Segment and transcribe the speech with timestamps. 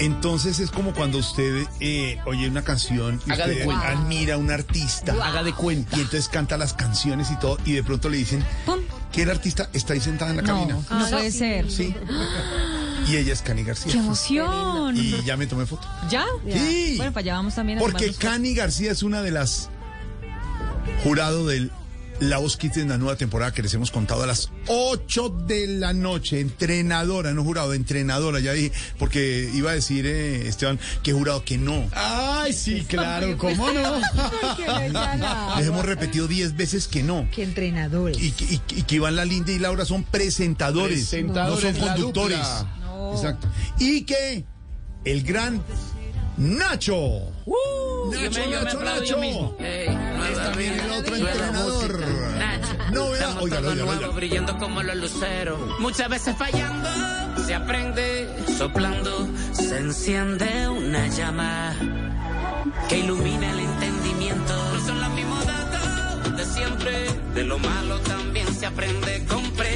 [0.00, 3.88] Entonces es como cuando usted eh, oye una canción y Haga de usted cuenta.
[3.88, 5.12] admira a un artista.
[5.22, 5.96] Haga de cuenta.
[5.96, 8.78] Y entonces canta las canciones y todo, y de pronto le dicen ¡Pum!
[9.12, 10.74] que el artista está ahí sentada en la No, cabina.
[10.90, 11.70] no puede ser.
[11.70, 11.94] Sí.
[13.08, 13.92] Y ella es Cani ¡Qué García.
[13.94, 14.96] emoción!
[14.96, 15.88] Y ya me tomé foto.
[16.10, 16.24] ¿Ya?
[16.48, 16.94] Sí.
[16.96, 18.18] Bueno, para allá vamos también a Porque tomarnos.
[18.18, 19.68] Cani García es una de las
[21.02, 21.70] jurado del
[22.20, 25.66] La Voz Kids en la nueva temporada que les hemos contado a las 8 de
[25.68, 26.40] la noche.
[26.40, 28.40] Entrenadora, no jurado, entrenadora.
[28.40, 31.88] Ya dije, porque iba a decir eh, Esteban que jurado que no.
[31.94, 34.00] Ay, sí, claro, ¿cómo no?
[35.58, 37.28] Les hemos repetido 10 veces que no.
[37.32, 38.20] Qué entrenadores.
[38.20, 41.86] Y, que- y que- y que Iván Lalinde y Laura son presentadores, Presentadores, no son
[41.86, 42.38] la conductores.
[42.38, 43.12] dupla.
[43.14, 43.48] Exacto.
[43.78, 44.44] Y que
[45.04, 45.62] el gran
[46.38, 47.20] Nacho.
[48.12, 49.56] Nacho, Nacho, Nacho.
[49.58, 52.00] Es también el otro entrenador.
[52.92, 54.08] No vea, Estamos oiga, oiga.
[54.08, 55.58] brillando como los luceros.
[55.80, 56.88] Muchas veces fallando,
[57.44, 58.28] se aprende.
[58.56, 61.74] Soplando, se enciende una llama
[62.88, 64.54] que ilumina el entendimiento.
[64.74, 67.08] No son los mismos datos de siempre.
[67.34, 69.67] De lo malo también se aprende, comprende.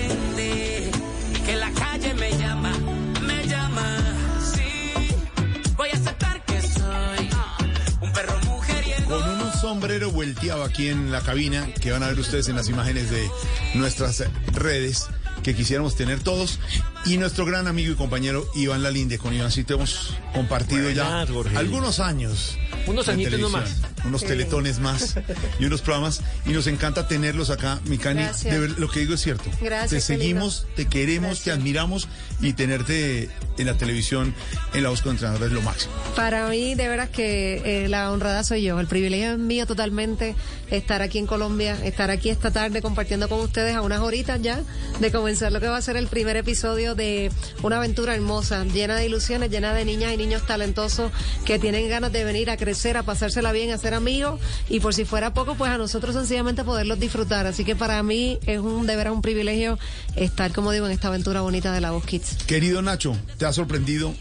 [9.72, 13.26] Sombrero volteado aquí en la cabina, que van a ver ustedes en las imágenes de
[13.72, 15.06] nuestras redes,
[15.42, 16.60] que quisiéramos tener todos.
[17.04, 19.18] Y nuestro gran amigo y compañero Iván Lalinde.
[19.18, 21.56] Con Ivancito hemos compartido ya Jorge.
[21.56, 22.56] algunos años.
[22.86, 23.76] Unos añitos nomás.
[24.04, 25.16] Unos teletones más
[25.58, 26.20] y unos programas.
[26.46, 28.24] Y nos encanta tenerlos acá, Micani.
[28.44, 29.50] De ver, lo que digo es cierto.
[29.60, 32.08] Gracias, Te seguimos, te queremos, te admiramos
[32.40, 34.34] y tenerte en la televisión,
[34.72, 35.92] en la voz con entrenador es lo máximo.
[36.16, 38.78] Para mí, de veras que eh, la honrada soy yo.
[38.80, 40.34] El privilegio es mío totalmente
[40.70, 44.60] estar aquí en Colombia, estar aquí esta tarde compartiendo con ustedes a unas horitas ya
[45.00, 47.30] de comenzar lo que va a ser el primer episodio de
[47.62, 51.12] una aventura hermosa, llena de ilusiones, llena de niñas y niños talentosos
[51.44, 54.94] que tienen ganas de venir a crecer, a pasársela bien, a ser amigos y por
[54.94, 57.46] si fuera poco, pues a nosotros sencillamente poderlos disfrutar.
[57.46, 59.78] Así que para mí es un de veras un privilegio
[60.16, 62.36] estar, como digo, en esta aventura bonita de la Voz Kids.
[62.46, 64.14] Querido Nacho, ¿te ha sorprendido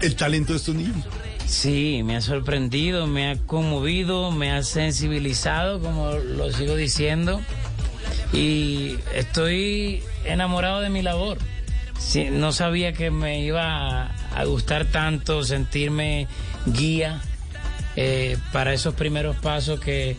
[0.00, 1.04] el talento de estos niños?
[1.46, 7.40] Sí, me ha sorprendido, me ha conmovido, me ha sensibilizado, como lo sigo diciendo,
[8.32, 11.38] y estoy enamorado de mi labor.
[11.98, 16.26] Sí, no sabía que me iba a, gustar tanto sentirme
[16.66, 17.20] guía
[17.96, 20.16] eh, para esos primeros pasos que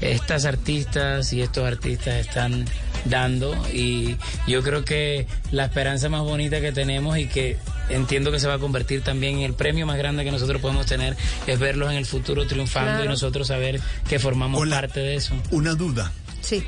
[0.00, 2.64] estas artistas y estos artistas están
[3.04, 4.16] dando y
[4.46, 7.56] yo creo que la esperanza más bonita que tenemos y que
[7.88, 10.86] entiendo que se va a convertir también en el premio más grande que nosotros podemos
[10.86, 11.16] tener
[11.46, 13.04] es verlos en el futuro triunfando Claro.
[13.04, 14.80] y nosotros saber que formamos Hola.
[14.80, 15.34] parte de eso.
[15.50, 16.10] Una duda.
[16.40, 16.64] Sí.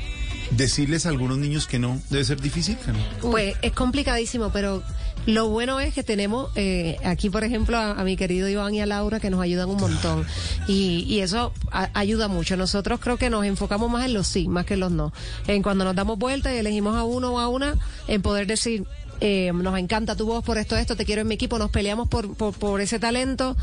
[0.51, 2.77] Decirles a algunos niños que no debe ser difícil.
[2.85, 2.99] Cami?
[3.21, 4.81] Pues es complicadísimo, pero
[5.25, 8.81] lo bueno es que tenemos eh, aquí, por ejemplo, a, a mi querido Iván y
[8.81, 10.25] a Laura que nos ayudan un montón.
[10.67, 12.57] Y, y eso a- ayuda mucho.
[12.57, 15.13] Nosotros creo que nos enfocamos más en los sí, más que en los no.
[15.47, 17.75] En cuando nos damos vuelta y elegimos a uno o a una,
[18.07, 18.85] en poder decir,
[19.21, 22.07] eh, nos encanta tu voz por esto, esto, te quiero en mi equipo, nos peleamos
[22.07, 23.57] por, por, por ese talento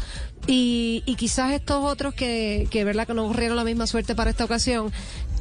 [0.46, 4.28] y, y quizás estos otros que, que verdad que no corrieron la misma suerte para
[4.28, 4.92] esta ocasión,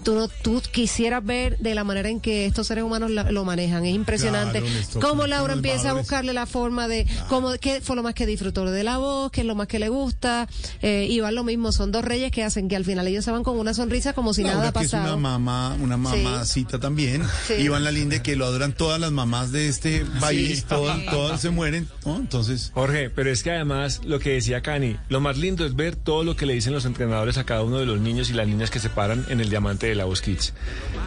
[0.05, 3.43] tú, no, tú quisieras ver de la manera en que estos seres humanos la- lo
[3.43, 3.85] manejan.
[3.85, 8.03] Es impresionante Claro, cómo Laura empieza a buscarle la forma de cómo, qué fue lo
[8.03, 10.47] más que disfrutó de la voz, qué es lo más que le gusta.
[10.81, 13.43] Eh, Iván lo mismo, son dos reyes que hacen que al final ellos se van
[13.43, 15.17] con una sonrisa como si Laura, nada ha que es una pasado.
[15.17, 17.23] mamá, una mamacita también.
[17.47, 17.53] Sí.
[17.55, 21.87] Iván Lalinde, que lo adoran todas las mamás de este país, todas, todas se mueren.
[22.05, 22.17] ¿no?
[22.17, 25.95] Entonces, Jorge, pero es que además lo que decía Cani, lo más lindo es ver
[25.95, 28.47] todo lo que le dicen los entrenadores a cada uno de los niños y las
[28.47, 30.53] niñas que se paran en el diamante de la Voz Kids.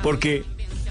[0.03, 0.44] Porque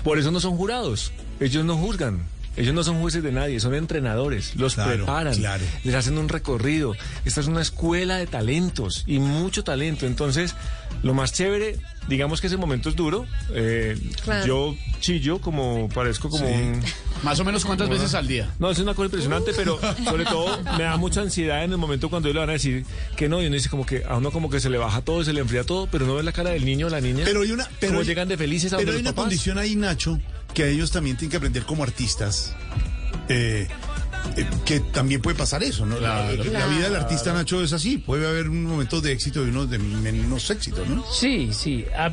[0.03, 2.21] por eso no son jurados, ellos no juzgan.
[2.57, 5.63] Ellos no son jueces de nadie, son entrenadores, los Claro, preparan, claro.
[5.83, 6.95] les hacen un recorrido.
[7.23, 10.05] Esta es una escuela de talentos y mucho talento.
[10.07, 10.55] Entonces,
[11.03, 13.25] lo más chévere, digamos que ese momento es duro.
[13.53, 14.45] eh, Claro.
[14.45, 16.53] Yo chillo como, parezco como Sí.
[16.53, 16.81] un...
[17.23, 18.49] Más o menos cuántas veces al día.
[18.59, 22.09] No, es una cosa impresionante, pero sobre todo me da mucha ansiedad en el momento
[22.09, 22.85] cuando le van a decir
[23.15, 25.23] que no, y uno dice como que a uno como que se le baja todo,
[25.23, 27.23] se le enfría todo, pero no ve la cara del niño o la niña.
[27.25, 29.23] pero hay una, pero hay- llegan de felices a Pero hay una papás.
[29.25, 30.19] condición ahí, Nacho,
[30.57, 32.55] que ellos también tienen que aprender como artistas.
[33.29, 33.67] eh,
[34.35, 35.99] eh, que también puede pasar eso, ¿no?
[35.99, 36.51] La- Claro.
[36.51, 37.97] la, vida del artista, Nacho, es así.
[37.97, 41.05] Puede haber un momento de éxito y unos de menos éxito, ¿no?
[41.11, 41.85] Sí, sí.
[41.95, 42.11] a-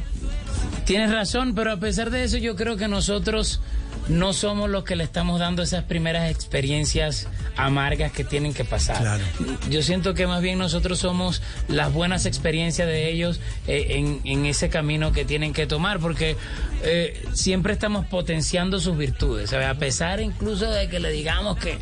[0.85, 3.61] tienes razón, pero a pesar de eso yo creo que nosotros
[4.08, 8.98] no somos los que le estamos dando esas primeras experiencias amargas que tienen que pasar.
[8.98, 9.24] Claro.
[9.70, 14.46] Yo siento que más bien nosotros somos las buenas experiencias de ellos eh, en, en
[14.46, 16.36] ese camino que tienen que tomar, porque
[16.82, 19.66] eh, siempre estamos potenciando sus virtudes, ¿sabes?
[19.68, 21.78] a pesar incluso de que le digamos que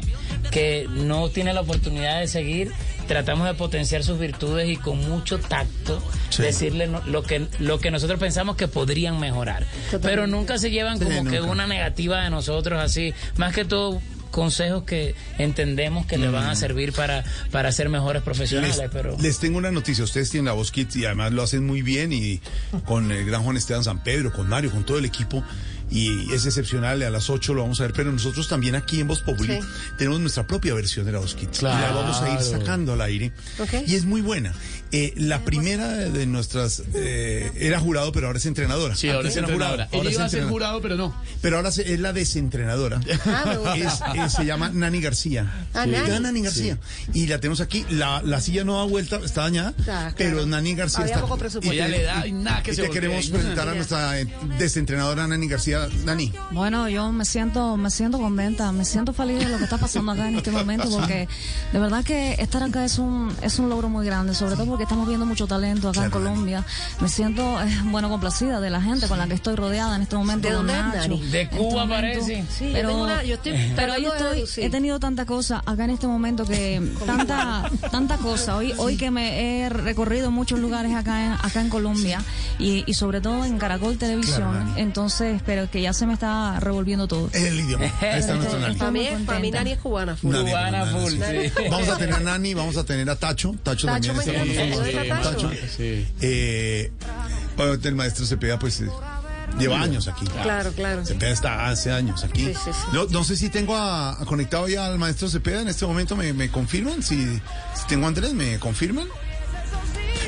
[0.51, 2.73] que no tiene la oportunidad de seguir,
[3.07, 6.43] tratamos de potenciar sus virtudes y con mucho tacto Sí.
[6.43, 9.67] decirle lo que lo que nosotros pensamos que podrían mejorar.
[10.03, 14.01] Pero nunca se llevan Sí, como que una negativa de nosotros así, más que todo
[14.33, 19.17] consejos que entendemos que le van a servir para, para ser mejores profesionales, Les, pero
[19.21, 20.03] les tengo una noticia.
[20.03, 22.41] Ustedes tienen la voz Kids y además lo hacen muy bien y
[22.85, 25.45] con el gran Juan Esteban San Pedro, con Mario, con todo el equipo.
[25.93, 29.09] Y es excepcional, a las 8 lo vamos a ver, pero nosotros también aquí en
[29.09, 29.61] Voz Populi Sí.
[29.99, 31.59] tenemos nuestra propia versión de la Voz Kids.
[31.59, 31.79] Claro.
[31.79, 33.33] Y la vamos a ir sacando al aire.
[33.59, 33.75] Ok.
[33.87, 34.55] Y es muy buena.
[34.91, 38.95] Eh, la primera de nuestras eh, era jurado, pero ahora es entrenadora.
[38.95, 39.85] Sí, ahora Antes es entrenadora.
[39.87, 41.23] jurado, ahora es iba a ser jurado, pero no.
[41.41, 43.01] Pero ahora se- es la desentrenadora.
[43.27, 43.77] Ah, me gusta.
[43.77, 45.51] Es- eh, se llama Nani García.
[45.75, 46.43] Ah, Se Nani.
[46.43, 46.79] García.
[47.15, 47.85] Y la tenemos aquí.
[47.91, 49.71] La, la silla no da vuelta, está dañada.
[49.81, 50.15] Ah, claro.
[50.17, 51.27] Pero Nani García Había está.
[51.27, 51.75] poco presupuesto.
[51.75, 54.27] y le da y nada que y se te queremos presentar a nuestra eh,
[54.59, 55.82] desentrenadora Nani García.
[56.05, 56.33] Nani.
[56.51, 60.13] Bueno, yo me siento, me siento contenta, me siento feliz de lo que está pasando
[60.13, 61.29] acá en este momento, porque
[61.73, 64.85] de verdad que estar acá es un, es un logro muy grande, sobre todo porque
[64.85, 66.11] estamos viendo mucho talento acá en.
[66.11, 66.65] Colombia.
[67.01, 70.17] Me siento, eh, bueno, complacida de la gente con la que estoy rodeada en este
[70.17, 70.47] momento.
[70.49, 70.99] ¿De dónde es, Nacho.
[71.09, 71.21] Nani?
[71.31, 72.45] De este Cuba parece.
[72.51, 74.13] Sí, pero, una- yo estoy pero yo
[74.57, 78.57] he tenido tanta cosa acá en este momento que tanta, tanta cosa.
[78.57, 82.21] Hoy, hoy que me he recorrido muchos lugares acá en, acá en Colombia
[82.59, 87.09] y, y sobre todo en Caracol Televisión, entonces, pero que ya se me está revolviendo
[87.09, 87.29] todo.
[87.33, 87.87] El idioma.
[88.01, 88.77] Ahí está nuestra Nani.
[89.25, 89.51] Para mí.
[89.51, 90.15] Nani es cubana.
[90.17, 90.31] full.
[90.33, 91.19] Nani, Cubana Nani, full, sí.
[91.57, 91.63] sí.
[91.71, 93.55] Vamos a tener a Nani, vamos a tener a Tacho.
[93.63, 95.53] Tacho, Tacho también está con nosotros.
[95.77, 96.07] Sí.
[96.21, 96.93] Eh,
[97.57, 98.89] obviamente el maestro Cepeda, pues, eh,
[99.59, 100.27] lleva años aquí.
[100.43, 101.05] Claro, claro.
[101.07, 102.45] Cepeda está hace años aquí.
[102.47, 102.87] Sí, sí, sí.
[102.93, 106.17] No, no sé si tengo a- a conectado ya al maestro Cepeda en este momento,
[106.17, 107.03] ¿me, me confirman?
[107.03, 109.09] Si, si tengo a Andrés, ¿me confirman?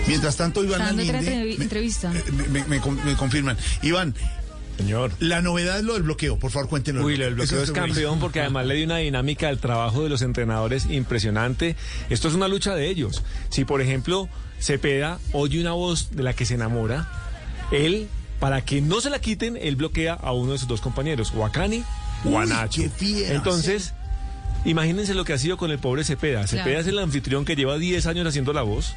[0.06, 1.19] Mientras tanto, Iván Está dando otra
[1.62, 2.12] entrevista.
[2.14, 3.56] eh, Me, me- me con- me confirman.
[3.82, 4.14] Iván,
[4.76, 5.12] Señor.
[5.21, 7.05] la novedad es lo del bloqueo, por favor, cuéntenos.
[7.05, 10.09] Uy, lo del bloqueo es campeón porque además le dio una dinámica al trabajo de
[10.09, 11.76] los entrenadores impresionante.
[12.11, 13.23] Esto es una lucha de ellos.
[13.50, 14.29] Si, por ejemplo,
[14.61, 17.09] Cepeda oye una voz de la que se enamora,
[17.71, 18.09] él,
[18.41, 21.44] para que no se la quiten, él bloquea a uno de sus dos compañeros, o
[21.44, 21.85] a Cani
[22.25, 22.82] o a Nacho.
[23.29, 23.94] Entonces,
[24.64, 26.46] imagínense lo que ha sido con el pobre Cepeda.
[26.46, 28.94] Cepeda es el anfitrión que lleva 10 años haciendo la voz.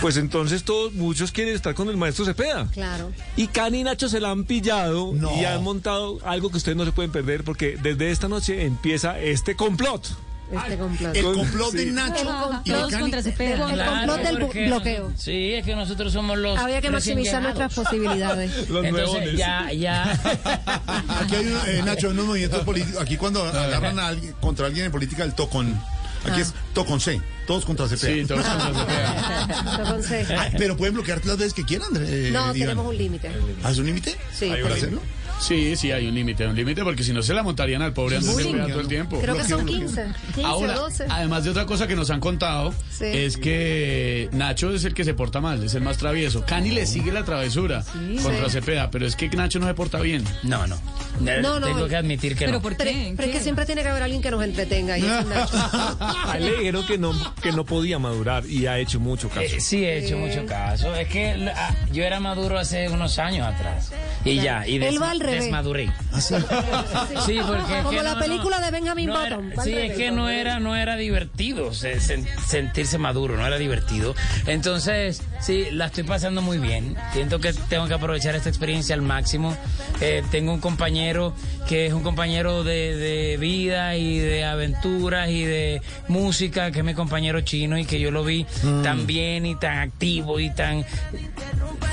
[0.00, 2.68] Pues entonces todos, muchos quieren estar con el maestro Cepeda.
[2.72, 3.12] Claro.
[3.36, 5.34] Y Cani y Nacho se la han pillado No.
[5.40, 9.18] y han montado algo que ustedes no se pueden perder porque desde esta noche empieza
[9.20, 10.06] este complot.
[10.52, 11.16] Este complot.
[11.16, 11.86] El complot de.
[11.86, 13.00] Nacho y de Cani.
[13.00, 13.72] contra Cepeda.
[13.72, 15.12] El complot del porque bloqueo.
[15.16, 16.56] sí, es que nosotros somos los.
[16.58, 17.58] Había que recién maximizar llegados.
[17.58, 18.50] nuestras posibilidades.
[18.68, 19.36] Los Entonces, nuevones.
[19.36, 20.12] ya, ya.
[21.20, 23.02] Aquí hay un- eh, Nacho, unos movimientos políticos.
[23.02, 25.78] Aquí cuando agarran a alguien, contra alguien en política, el tocón.
[26.24, 27.20] Aquí es tocón C.
[27.46, 28.14] Todos contra Cepeda.
[28.14, 30.42] Sí, todos contra Cepeda.
[30.42, 32.52] Ay, pero pueden bloquear las veces que quieran, eh, no, Iván.
[32.54, 33.30] tenemos un límite.
[33.62, 34.16] ¿Hace un límite?
[34.32, 34.48] Sí.
[34.62, 35.00] ¿Para hacerlo?
[35.38, 38.16] Sí, sí, hay un límite, un límite, porque si no se la montarían al pobre
[38.16, 38.36] Andrés
[38.68, 39.20] todo el tiempo.
[39.20, 40.06] Creo que son Bloqueo, 15.
[40.34, 41.06] 15 Ahora, o 12.
[41.10, 43.04] además de otra cosa que nos han contado, Sí.
[43.04, 46.44] es que Nacho es el que se porta mal, es el más travieso.
[46.46, 47.84] Cani le sigue la travesura
[48.22, 48.50] contra Sí.
[48.50, 50.24] Cepeda, pero es que Nacho no se porta bien.
[50.42, 50.76] No, no.
[51.20, 51.66] No, no.
[51.66, 52.62] Tengo que admitir que ¿Pero no.
[52.62, 53.14] por Pero, qué?
[53.16, 54.98] pero es que siempre tiene que haber alguien que nos entretenga.
[54.98, 55.02] Y.
[55.06, 59.40] A él le dijeron que no, que no podía madurar y ha hecho mucho caso.
[59.42, 60.94] Eh, sí, he hecho mucho caso.
[60.94, 63.92] Es que ah, yo era maduro hace unos años atrás.
[64.24, 65.44] Y ya, y Él va al revés.
[65.44, 65.92] desmaduré.
[66.18, 69.96] Sí, porque es Como la no, película no, de Benjamin no era- Button, Sí, es
[69.96, 74.14] que no era, no era divertido se- sen- sentirse maduro, no era divertido.
[74.46, 76.96] Entonces, sí, la estoy pasando muy bien.
[77.12, 79.56] Siento que tengo que aprovechar esta experiencia al máximo.
[80.00, 81.34] Eh, tengo un compañero
[81.68, 86.84] que es un compañero de, de vida y de aventuras y de música, que es
[86.84, 88.46] mi compañero chino y que yo lo vi
[88.82, 90.84] tan bien y tan activo y tan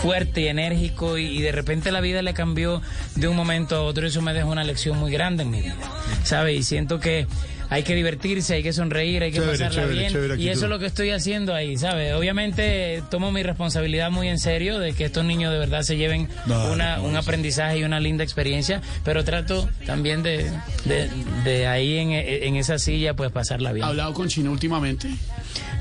[0.02, 2.82] fuerte y enérgico y, y de repente la vida le cambió
[3.16, 5.62] de un momento a otro y eso me dejó una lección muy grande en mi
[5.62, 5.76] vida,
[6.24, 6.60] ¿sabes?
[6.60, 7.26] Y siento que
[7.74, 10.66] hay que divertirse, hay que sonreír, hay que Chévere, pasarla chévere, bien chévere y eso
[10.66, 12.14] es lo que estoy haciendo ahí, ¿sabes?
[12.14, 16.30] Obviamente tomo mi responsabilidad muy en serio de que estos niños de verdad se lleven
[16.46, 17.20] No, una, no, un no.
[17.20, 20.52] aprendizaje y una linda experiencia, pero trato también de,
[20.86, 21.10] de,
[21.44, 23.84] de ahí en, en esa silla pues pasarla bien.
[23.86, 25.10] ¿Ha hablado con Chino últimamente?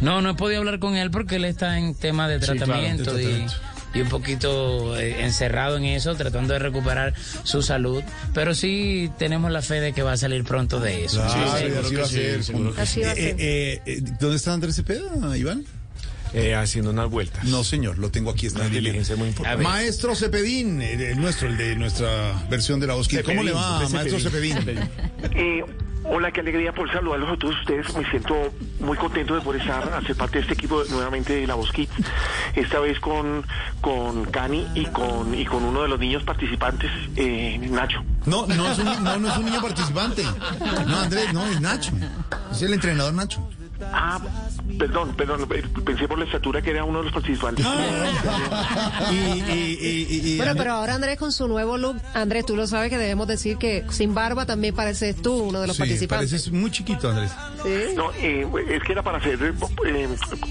[0.00, 2.54] No, no he podido hablar con él porque él está en tema de Sí, claro,
[2.54, 3.54] de tratamiento, y- tratamiento.
[3.94, 8.02] Y, un poquito eh, encerrado en eso, tratando de recuperar su salud.
[8.34, 11.24] Pero sí tenemos la fe de que va a salir pronto de eso.
[11.24, 11.74] Eh,
[12.96, 15.64] eh, eh, ¿Dónde está Andrés Cepeda, Iván?
[16.34, 17.44] Eh, haciendo unas vueltas.
[17.44, 18.46] No, señor, lo tengo aquí.
[18.46, 19.62] Está Una diligencia muy importante.
[19.62, 23.08] Maestro Cepedín, el, el nuestro, el de nuestra versión de la voz.
[23.08, 24.56] ¿Cómo Cepedín, le va, de maestro Cepedín?
[24.56, 24.88] Cepedín.
[25.34, 25.64] Eh,
[26.04, 27.94] Hola, qué alegría por saludarlos a todos ustedes.
[27.96, 28.34] Me siento
[28.80, 31.92] muy contento de poder estar, hacer parte de este equipo nuevamente de La Voz Kids.
[32.54, 33.44] Esta vez con,
[33.80, 38.02] con Cani y con, y con uno de los niños participantes, eh, Nacho.
[38.26, 40.24] No, no es, un, no, no es un niño participante.
[40.86, 41.92] No, Andrés, no, es Nacho.
[42.50, 43.48] Es el entrenador Nacho.
[43.92, 44.20] Ah,
[44.78, 47.66] perdón, perdón, eh, pensé por la estatura que era uno de los participantes.
[49.10, 52.56] Y, y, y, y- y- Bueno, pero ahora Andrés con su nuevo look, Andrés, tú
[52.56, 55.82] lo sabes que debemos decir que sin barba también pareces tú uno de los sí,
[55.82, 56.30] participantes.
[56.30, 57.30] pareces muy chiquito, Andrés.
[57.62, 57.94] Sí.
[57.96, 60.08] No, eh, es que era para hacer, eh,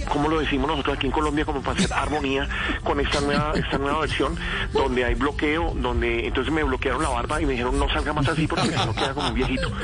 [0.10, 2.48] como lo decimos nosotros aquí en Colombia, como para hacer armonía
[2.84, 4.36] con esta nueva, esta nueva versión,
[4.74, 8.28] donde hay bloqueo, donde entonces me bloquearon la barba y me dijeron no salga más
[8.28, 9.72] así porque no queda como un viejito.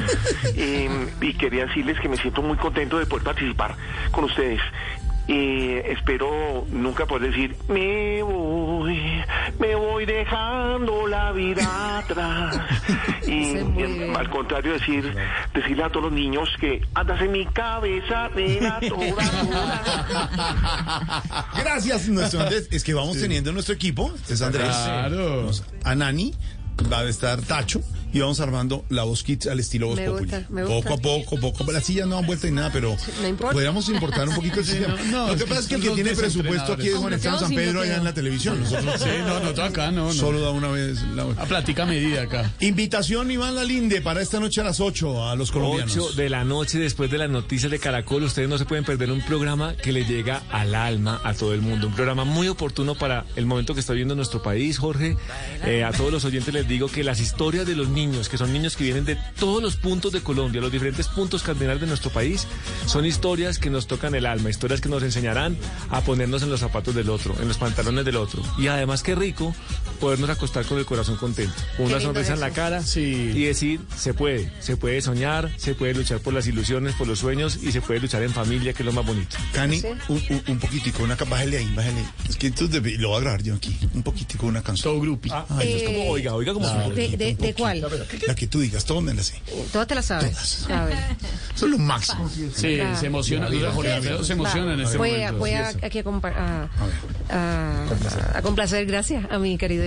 [0.60, 0.90] Eh,
[1.22, 3.76] y quería decirles que me siento muy contento de poder participar
[4.12, 4.62] con ustedes.
[5.30, 8.98] Eh, espero nunca poder decir me voy,
[9.60, 12.58] me voy dejando la vida atrás.
[13.28, 13.58] Y,
[14.16, 15.14] al contrario decir,
[15.54, 21.24] decirle a todos los niños que andas en mi cabeza, nena, toda, toda.
[21.58, 22.70] Gracias, nuestro Andrés.
[22.72, 24.14] Es que vamos teniendo nuestro equipo.
[24.30, 24.70] Es Andrés.
[24.70, 25.36] Claro.
[25.42, 26.34] Vamos A Nani
[26.92, 27.82] va a estar Tacho
[28.14, 30.48] y vamos armando la voz kids al estilo voz gusta.
[30.48, 31.72] Poco a poco, poco a poco.
[31.72, 33.54] Las sillas no han vuelto ni nada, pero no importa.
[33.54, 34.96] podríamos importar un poquito el sistema.
[35.12, 37.14] no, Lo es que que pasa es que el que tiene presupuesto aquí es Juan
[37.14, 38.60] Esteban San Pedro allá en la televisión.
[38.60, 40.14] Nosotros Sí, no, no, acá, no, no.
[40.14, 42.52] solo da una vez la A platica medida acá.
[42.60, 45.96] Invitación Iván Lalinde para esta noche a las 8 a los colombianos.
[45.98, 48.24] 8 de la noche después de las noticias de Caracol.
[48.24, 51.62] Ustedes no se pueden perder un programa que le llega al alma a todo el
[51.62, 51.88] mundo.
[51.88, 55.16] Un programa muy oportuno para el momento que está viviendo nuestro país, Jorge.
[55.66, 58.54] Eh, a todos los oyentes les digo que las historias de los niños, que son
[58.54, 62.12] niños que vienen de todos los puntos de Colombia, los diferentes puntos cardinales de nuestro
[62.12, 62.48] país,
[62.86, 65.58] son historias que nos tocan el alma, historias que nos enseñarán
[65.90, 68.44] a ponernos en los zapatos del otro, en los pantalones del otro.
[68.60, 69.56] Y además qué rico
[69.98, 73.02] podernos acostar con el corazón contento, con una sonrisa en la cara Sí.
[73.36, 77.20] y decir, se puede, se puede soñar, se puede luchar por las ilusiones, por los
[77.20, 79.38] sueños y se puede luchar en familia, que es lo más bonito.
[79.54, 79.88] Cani, Sí.
[80.08, 82.04] un, un, un poquitico, una bájale ahí, bájale.
[82.30, 83.76] Es que entonces lo voy a grabar yo aquí.
[83.94, 84.94] Un poquitico, una canción.
[84.94, 85.30] Todo grupi.
[85.50, 86.90] Ay, Es como, oiga, oiga, como Claro.
[86.94, 87.86] ¿De, de, de cuál?
[88.28, 89.42] La que tú digas, todas me las sé.
[89.72, 90.32] Todas te las sabes.
[90.32, 90.70] Todas.
[90.70, 90.98] A ver.
[91.56, 92.30] Eso es lo máximo.
[92.30, 92.98] Sí, Claro.
[93.00, 93.50] se emociona.
[94.24, 95.38] Se emociona en este voy a, momento.
[95.40, 96.70] voy a, aquí a, compa- a,
[97.30, 99.84] a- a complacer, gracias a mi querido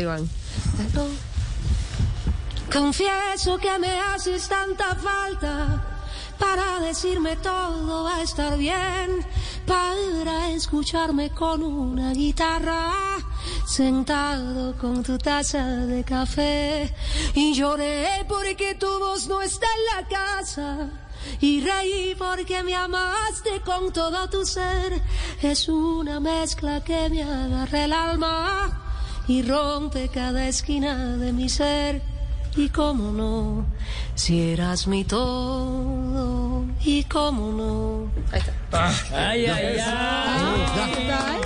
[2.73, 5.91] Confieso que me haces tanta falta
[6.39, 9.27] para decirme todo va a estar bien,
[9.67, 12.93] para escucharme con una guitarra,
[13.67, 16.95] sentado con tu taza de café.
[17.35, 20.91] Y lloré porque tu voz no está en la casa.
[21.41, 25.03] Y reí porque me amaste con todo tu ser.
[25.43, 28.90] Es una mezcla que me agarra el alma
[29.31, 32.03] y rompe cada esquina de mi ser.
[32.57, 33.65] Y cómo no,
[34.17, 38.11] si eras mi todo, y cómo no.
[38.33, 38.89] Ahí está.
[39.31, 41.41] Ay, ay, ay.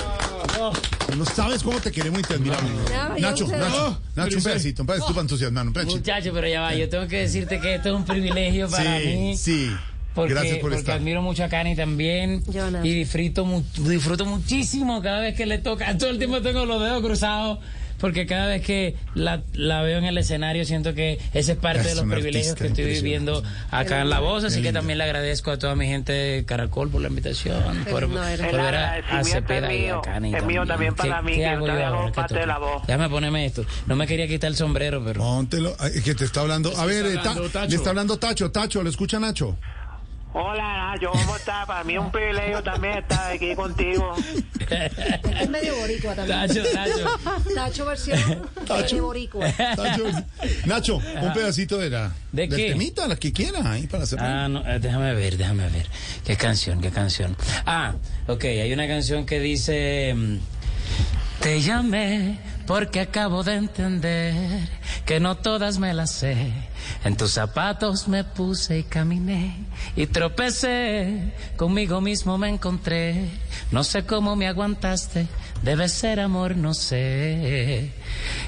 [1.18, 2.70] No sabes cómo te queremos y te admiramos.
[2.90, 5.96] Ya Nacho, usted- Nacho, Nacho, un pedacito, un pedacito para entusiasmar, un pedacito.
[5.98, 9.06] Muchacho, pero ya va, yo tengo que decirte que esto es un privilegio para Sí,
[9.06, 9.36] mí.
[9.36, 9.70] sí.
[10.14, 10.96] Porque, Gracias por porque estar.
[10.96, 12.42] admiro mucho a Cani también.
[12.48, 12.84] Yo no.
[12.84, 15.96] Y disfruto, disfruto muchísimo cada vez que le toca.
[15.98, 17.58] Todo el tiempo tengo los dedos cruzados.
[18.00, 21.80] Porque cada vez que la, la veo en el escenario siento que ese es parte
[21.82, 24.44] Es de los privilegios que estoy viviendo acá en La Voz.
[24.44, 27.62] Así que también le agradezco a toda mi gente de Caracol por la invitación.
[27.88, 30.66] Por, no, por El ver a, a Cepeda es y a mío, Cani es mío
[30.66, 31.56] también para ¿Qué- mí, qué
[32.06, 32.46] que parte de?
[32.46, 32.86] La Voz.
[32.86, 33.64] Déjame ponerme esto.
[33.86, 35.20] No me quería quitar el sombrero, pero...
[35.20, 36.76] Póntelo, ay, que te está hablando.
[36.76, 39.56] A ver, está eh, Ta- hablando le está hablando Tacho, Tacho, ¿lo escucha Nacho?
[40.36, 41.64] Hola Nacho, ¿cómo estás?
[41.64, 44.14] Para mí es un privilegio también estar aquí contigo.
[45.40, 46.48] Es medio boricua también.
[46.48, 47.44] Tacho, Tacho.
[47.54, 48.18] Tacho versión
[48.66, 48.96] Tacho.
[48.96, 49.46] de boricua.
[49.52, 50.04] Tacho,
[50.66, 52.68] Nacho, un pedacito de la ¿De del qué?
[52.70, 54.18] temita, la que quiera, ahí para hacer.
[54.20, 55.86] Ah, no, eh, déjame ver, déjame ver.
[56.26, 57.36] ¿Qué canción, qué canción?
[57.64, 57.94] Ah,
[58.26, 60.14] ok, hay una canción que dice...
[60.16, 60.36] mm,
[61.42, 64.68] Te llamé porque acabo de entender
[65.04, 66.52] que no todas me las sé.
[67.04, 69.56] En tus zapatos me puse y caminé
[69.96, 71.32] y tropecé.
[71.56, 73.28] Conmigo mismo me encontré.
[73.70, 75.26] No sé cómo me aguantaste.
[75.62, 77.92] Debe ser amor, no sé.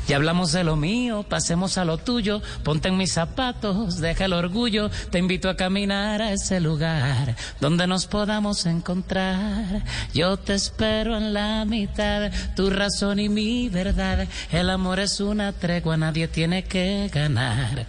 [0.07, 2.41] Ya hablamos de lo mío, pasemos a lo tuyo.
[2.63, 4.89] Ponte en mis zapatos, deja el orgullo.
[5.11, 9.83] Te invito a caminar a ese lugar donde nos podamos encontrar.
[10.15, 14.29] Yo te espero en la mitad, tu razón y mi verdad.
[14.53, 17.87] El amor es una tregua, nadie tiene que ganar.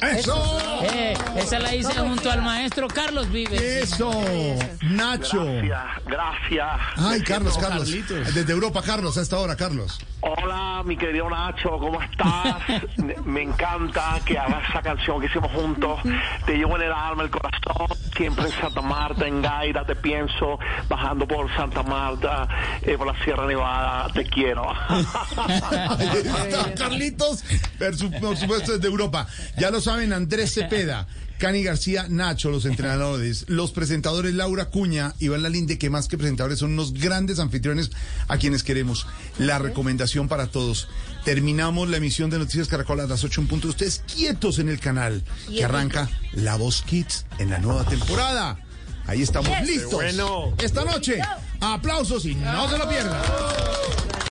[0.00, 0.58] ¡Eso!
[0.92, 3.60] Eh, esa la hice junto al maestro Carlos Vives.
[3.60, 4.10] ¡Eso!
[4.82, 5.44] Nacho.
[5.44, 6.68] Gracias, gracias.
[6.96, 7.84] Ay, Carlos, Carlos.
[7.88, 8.34] Carlitos.
[8.34, 9.98] Desde Europa, Carlos, a esta hora, Carlos.
[10.20, 12.56] Hola, mi querido Nacho, ¿cómo estás?
[13.24, 16.00] Me encanta que hagas esa canción que hicimos juntos.
[16.44, 17.96] Te llevo en el alma, el corazón.
[18.16, 20.58] Siempre en Santa Marta, en Gaira, te pienso.
[20.88, 22.48] Bajando por Santa Marta,
[22.82, 24.66] eh, por la Sierra Nevada, te quiero.
[24.88, 27.44] Ahí está, Carlitos,
[27.78, 29.26] por, su- por supuesto desde Europa.
[29.58, 31.06] Ya lo saben, Andrés Cepeda,
[31.38, 36.58] Cani García, Nacho, los entrenadores, los presentadores Laura Cuña, Iván Lalinde, que más que presentadores
[36.58, 37.90] son unos grandes anfitriones
[38.28, 39.06] a quienes queremos.
[39.38, 40.88] La recomendación para todos.
[41.24, 43.68] Terminamos la emisión de Noticias Caracol a las 8 en punto.
[43.68, 48.58] Ustedes quietos en el canal, que arranca La Voz Kids en la nueva temporada.
[49.06, 50.02] Ahí estamos listos.
[50.58, 51.20] Esta noche,
[51.60, 53.22] aplausos y no se lo pierdan.